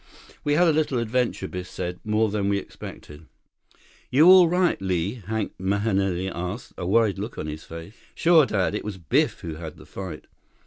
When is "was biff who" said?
8.83-9.57